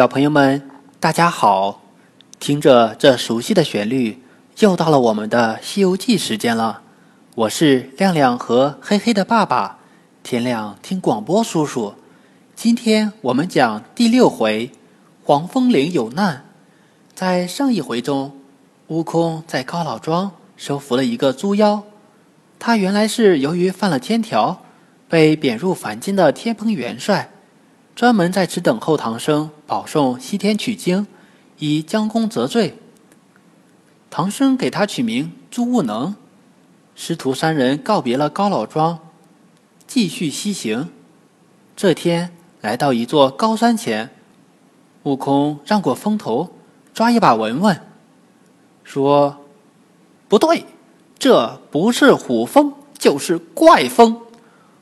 [0.00, 0.62] 小朋友们，
[0.98, 1.82] 大家好！
[2.38, 4.22] 听着这熟悉的旋律，
[4.60, 6.80] 又到了我们的《西游记》时间了。
[7.34, 9.76] 我是亮亮和黑黑的爸爸，
[10.22, 11.92] 天亮听广播叔叔。
[12.56, 14.72] 今天我们讲第六回，
[15.22, 16.46] 黄风岭有难。
[17.14, 18.34] 在上一回中，
[18.86, 21.82] 悟空在高老庄收服了一个猪妖，
[22.58, 24.62] 他原来是由于犯了天条，
[25.10, 27.28] 被贬入凡间的天蓬元帅。
[28.00, 31.06] 专门在此等候唐僧保送西天取经，
[31.58, 32.78] 以将功折罪。
[34.08, 36.16] 唐僧给他取名朱悟能。
[36.94, 38.98] 师徒三人告别了高老庄，
[39.86, 40.88] 继续西行。
[41.76, 44.08] 这天来到一座高山前，
[45.02, 46.54] 悟空让过风头，
[46.94, 47.82] 抓一把闻闻，
[48.82, 49.44] 说
[50.26, 50.64] ：“不对，
[51.18, 54.22] 这不是虎风，就是怪风。”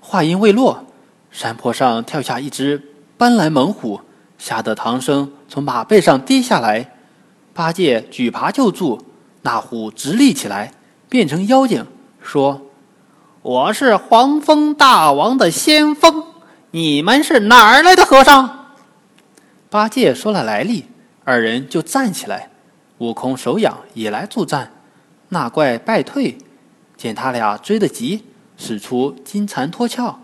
[0.00, 0.86] 话音未落，
[1.30, 2.88] 山坡上跳下一只。
[3.22, 4.00] 斑斓猛虎
[4.36, 6.90] 吓得唐僧从马背上跌下来，
[7.54, 9.00] 八戒举耙就住，
[9.42, 10.72] 那虎直立起来，
[11.08, 11.86] 变成妖精，
[12.20, 12.62] 说
[13.42, 16.24] ：“我是黄风大王的先锋，
[16.72, 18.72] 你们是哪儿来的和尚？”
[19.70, 20.86] 八戒说了来历，
[21.22, 22.50] 二人就站起来。
[22.98, 24.72] 悟空手痒也来助战，
[25.28, 26.36] 那怪败退，
[26.96, 28.24] 见他俩追得急，
[28.56, 30.16] 使出金蝉脱壳，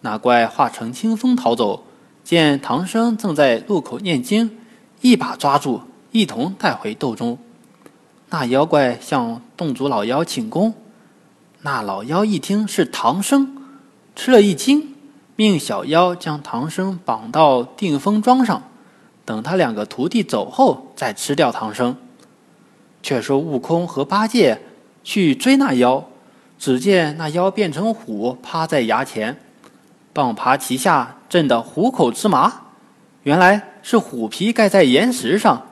[0.00, 1.84] 那怪化成清风逃走。
[2.30, 4.56] 见唐僧正在路口念经，
[5.00, 5.80] 一把抓住，
[6.12, 7.36] 一同带回洞中。
[8.28, 10.72] 那妖怪向洞主老妖请功，
[11.62, 13.56] 那老妖一听是唐僧，
[14.14, 14.94] 吃了一惊，
[15.34, 18.62] 命小妖将唐僧绑到定风桩上，
[19.24, 21.96] 等他两个徒弟走后再吃掉唐僧。
[23.02, 24.60] 却说悟空和八戒
[25.02, 26.04] 去追那妖，
[26.60, 29.36] 只见那妖变成虎，趴在崖前。
[30.12, 32.52] 棒耙旗下，震得虎口之麻。
[33.22, 35.66] 原来是虎皮盖在岩石上。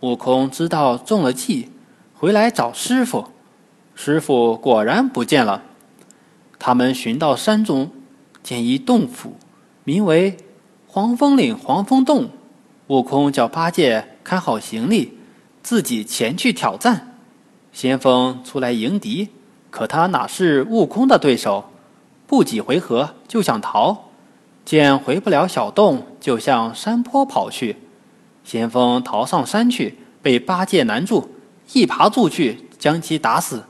[0.00, 1.70] 悟空知道中了计，
[2.14, 3.26] 回来找师傅。
[3.94, 5.62] 师傅果然不见了。
[6.58, 7.90] 他们寻到山中，
[8.42, 9.36] 见一洞府，
[9.84, 10.36] 名为
[10.86, 12.30] 黄风岭黄风洞。
[12.88, 15.18] 悟空叫八戒看好行李，
[15.62, 17.18] 自己前去挑战。
[17.72, 19.28] 先锋出来迎敌，
[19.70, 21.64] 可他哪是悟空的对手？
[22.26, 24.10] 不几回合就想逃，
[24.64, 27.76] 见回不了小洞，就向山坡跑去。
[28.42, 31.28] 先锋逃上山去，被八戒拦住，
[31.72, 33.64] 一耙住去，将其打死。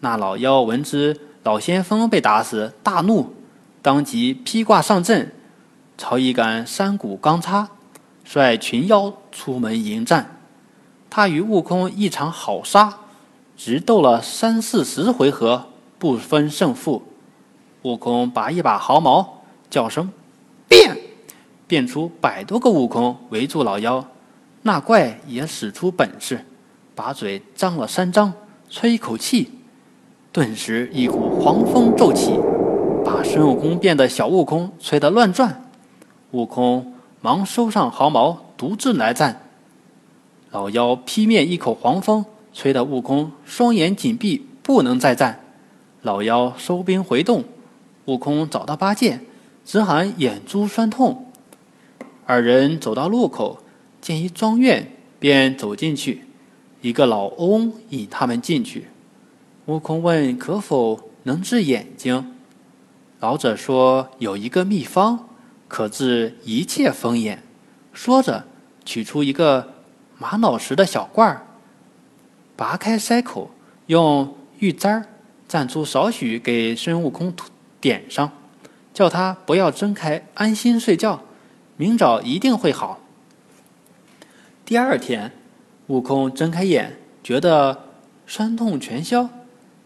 [0.00, 3.34] 那老妖闻知老先锋被打死，大怒，
[3.82, 5.32] 当即披挂上阵，
[5.98, 7.68] 朝一杆山谷钢叉，
[8.24, 10.38] 率群妖出门迎战。
[11.08, 12.98] 他与悟空一场好杀，
[13.56, 15.66] 直斗了三四十回合，
[15.98, 17.02] 不分胜负。
[17.86, 20.10] 悟空拔一把毫毛，叫声
[20.66, 20.98] “变”，
[21.68, 24.04] 变出百多个悟空围住老妖。
[24.62, 26.44] 那怪也使出本事，
[26.96, 28.32] 把嘴张了三张，
[28.68, 29.52] 吹一口气，
[30.32, 32.36] 顿时一股狂风骤起，
[33.04, 35.70] 把孙悟空变的小悟空吹得乱转。
[36.32, 39.42] 悟空忙收上毫毛，独自来战。
[40.50, 45.38] 老妖劈面一口黄风，吹得悟空双眼紧闭，不能再战。
[46.02, 47.44] 老妖收兵回洞。
[48.06, 49.20] 悟空找到八戒，
[49.64, 51.30] 只喊眼珠酸痛。
[52.24, 53.62] 二人走到路口，
[54.00, 56.24] 见一庄院，便走进去。
[56.80, 58.86] 一个老翁引他们进去。
[59.66, 62.32] 悟空问：“可否能治眼睛？”
[63.18, 65.28] 老者说：“有一个秘方，
[65.66, 67.42] 可治一切风眼。”
[67.92, 68.44] 说着，
[68.84, 69.72] 取出一个
[70.18, 71.46] 玛瑙石的小罐儿，
[72.54, 73.50] 拔开塞口，
[73.86, 75.06] 用玉簪儿
[75.48, 77.48] 蘸出少许，给孙悟空涂。
[77.86, 78.32] 点上，
[78.92, 81.20] 叫他不要睁开，安心睡觉，
[81.76, 82.98] 明早一定会好。
[84.64, 85.30] 第二天，
[85.86, 87.84] 悟空睁开眼，觉得
[88.26, 89.30] 酸痛全消。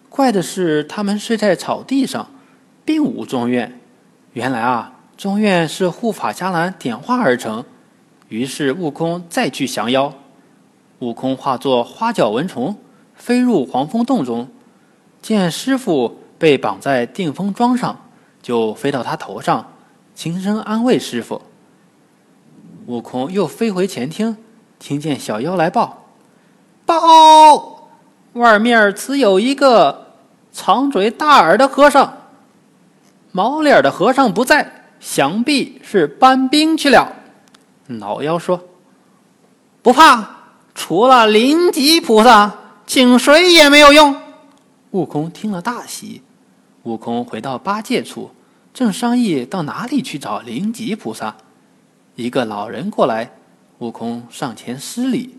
[0.08, 2.30] 怪的是，他们睡在草地上，
[2.86, 3.78] 并无庄院。
[4.32, 7.62] 原来啊，庄院是护法伽蓝点化而成。
[8.30, 10.14] 于是，悟空再去降妖。
[11.00, 12.78] 悟空化作花脚蚊虫，
[13.14, 14.48] 飞入黄风洞中，
[15.20, 16.16] 见师傅。
[16.40, 18.00] 被绑在定风桩上，
[18.40, 19.74] 就飞到他头上，
[20.14, 21.42] 轻声安慰师傅。
[22.86, 24.38] 悟空又飞回前厅，
[24.78, 26.06] 听见小妖来报
[26.86, 27.90] ：“报，
[28.32, 30.14] 外面只有一个
[30.50, 32.16] 长嘴大耳的和尚，
[33.32, 37.12] 毛脸的和尚不在，想必是搬兵去了。”
[37.86, 38.64] 老妖说
[39.82, 40.26] ：“不怕，
[40.74, 42.54] 除了灵吉菩萨，
[42.86, 44.16] 请谁也没有用。”
[44.92, 46.22] 悟空听了大喜。
[46.84, 48.30] 悟空回到八戒处，
[48.72, 51.36] 正商议到哪里去找灵吉菩萨。
[52.16, 53.32] 一个老人过来，
[53.78, 55.38] 悟空上前施礼，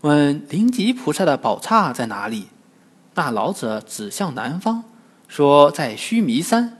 [0.00, 2.48] 问灵吉菩萨的宝刹在哪里。
[3.14, 4.84] 那老者指向南方，
[5.28, 6.78] 说在须弥山。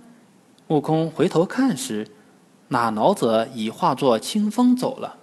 [0.69, 2.09] 悟空回头看时，
[2.69, 5.17] 那老者已化作清风走了。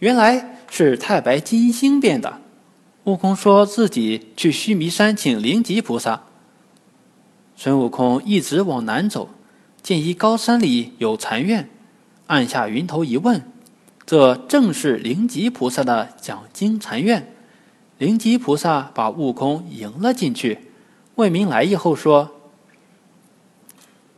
[0.00, 2.40] 原来是太白金星变的。
[3.04, 6.22] 悟空说自己去须弥山请灵吉菩萨。
[7.62, 9.28] 孙悟空一直往南走，
[9.82, 11.68] 见一高山里有禅院，
[12.26, 13.42] 按下云头一问，
[14.06, 17.34] 这正是灵吉菩萨的讲经禅院。
[17.98, 20.70] 灵吉菩萨把悟空迎了进去，
[21.16, 22.30] 问明来意后说：“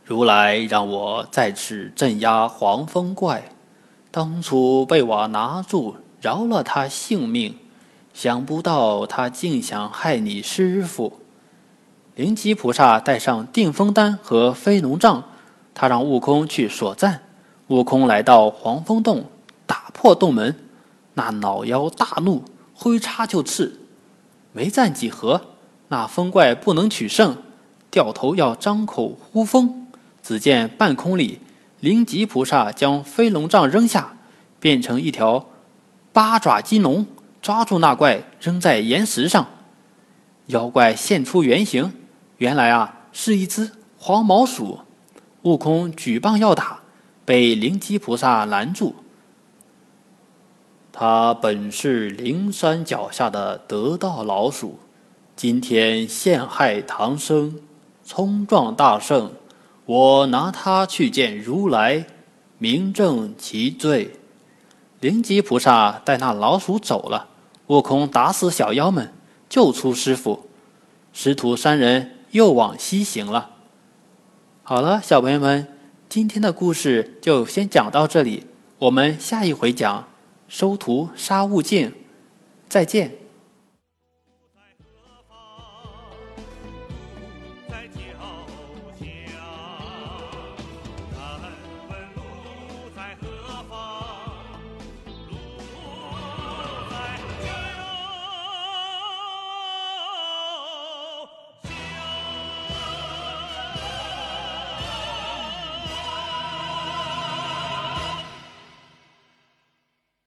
[0.05, 3.51] 如来让我在此镇压黄风怪。”
[4.09, 7.57] 当初被我拿住，饶了他性命，
[8.13, 11.19] 想不到他竟想害你师傅。
[12.15, 15.23] 灵吉菩萨带上定风丹和飞龙杖，
[15.73, 17.21] 他让悟空去锁赞。
[17.69, 19.25] 悟空来到黄风洞，
[19.65, 20.55] 打破洞门，
[21.15, 22.43] 那老妖大怒，
[22.75, 23.79] 挥叉就刺。
[24.51, 25.41] 没战几合，
[25.87, 27.35] 那风怪不能取胜，
[27.89, 29.87] 掉头要张口呼风。
[30.21, 31.39] 只见半空里。
[31.79, 34.15] 灵吉菩萨将飞龙杖扔下，
[34.59, 35.47] 变成一条
[36.13, 37.07] 八爪金龙，
[37.41, 39.47] 抓住那怪扔在岩石上。
[40.45, 41.91] 妖怪现出原形，
[42.43, 44.81] 原来啊是一只黄毛鼠。
[45.43, 46.81] 悟空举棒要打，
[47.23, 48.95] 被灵吉菩萨拦住。
[50.91, 54.77] 他本是灵山脚下的得道老鼠，
[55.37, 57.61] 今天陷害唐僧，
[58.05, 59.31] 冲撞大圣。
[59.85, 62.05] 我拿他去见如来，
[62.57, 64.19] 明正其罪。
[64.99, 67.29] 灵吉菩萨带那老鼠走了，
[67.67, 69.13] 悟空打死小妖们，
[69.47, 70.49] 救出师傅，
[71.13, 73.51] 师徒三人又往西行了。
[74.63, 75.67] 好了，小朋友们，
[76.09, 78.47] 今天的故事就先讲到这里，
[78.79, 80.07] 我们下一回讲
[80.47, 81.93] 收徒杀悟净，
[82.67, 83.22] 再见。